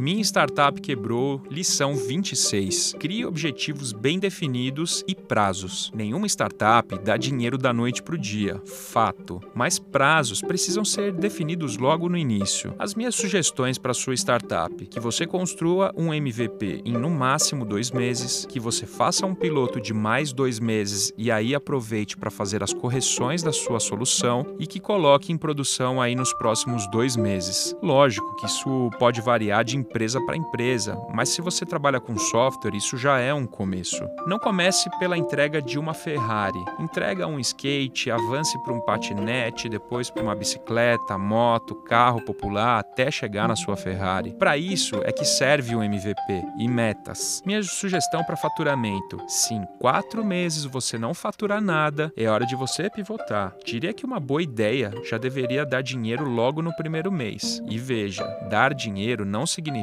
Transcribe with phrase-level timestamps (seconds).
[0.00, 2.94] Minha Startup Quebrou, lição 26.
[2.98, 5.92] Crie objetivos bem definidos e prazos.
[5.94, 9.42] Nenhuma startup dá dinheiro da noite para o dia, fato.
[9.54, 12.74] Mas prazos precisam ser definidos logo no início.
[12.78, 17.90] As minhas sugestões para sua startup: que você construa um MVP em no máximo dois
[17.90, 22.62] meses, que você faça um piloto de mais dois meses e aí aproveite para fazer
[22.62, 27.76] as correções da sua solução e que coloque em produção aí nos próximos dois meses.
[27.82, 32.76] Lógico que isso pode variar de empresa para empresa, mas se você trabalha com software,
[32.76, 34.08] isso já é um começo.
[34.26, 36.62] Não comece pela entrega de uma Ferrari.
[36.78, 43.10] Entrega um skate, avance para um patinete, depois para uma bicicleta, moto, carro popular, até
[43.10, 44.32] chegar na sua Ferrari.
[44.38, 47.42] Para isso é que serve o MVP e metas.
[47.44, 52.54] Minha sugestão para faturamento: se em quatro meses você não faturar nada, é hora de
[52.54, 53.56] você pivotar.
[53.64, 57.60] Diria que uma boa ideia já deveria dar dinheiro logo no primeiro mês.
[57.68, 59.79] E veja, dar dinheiro não significa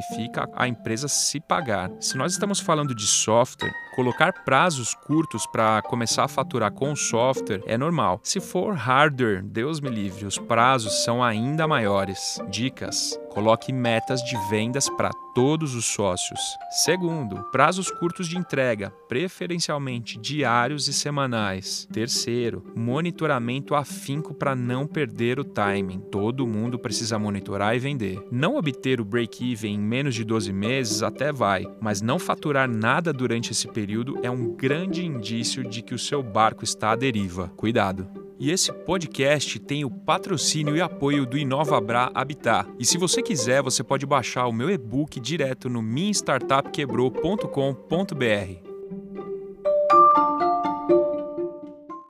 [0.54, 1.90] a empresa se pagar.
[2.00, 6.96] Se nós estamos falando de software, colocar prazos curtos para começar a faturar com o
[6.96, 8.20] software é normal.
[8.22, 12.40] Se for hardware, Deus me livre, os prazos são ainda maiores.
[12.48, 16.40] Dicas: coloque metas de vendas para todos os sócios.
[16.70, 21.86] Segundo, prazos curtos de entrega, preferencialmente diários e semanais.
[21.92, 26.00] Terceiro, monitoramento afinco para não perder o timing.
[26.10, 28.20] Todo mundo precisa monitorar e vender.
[28.28, 33.12] Não obter o break-even em menos de 12 meses até vai, mas não faturar nada
[33.12, 37.52] durante esse período é um grande indício de que o seu barco está à deriva.
[37.56, 38.27] Cuidado!
[38.38, 42.70] E esse podcast tem o patrocínio e apoio do InovaBra Habitat.
[42.78, 48.67] E se você quiser, você pode baixar o meu e-book direto no minstartupquebrou.com.br.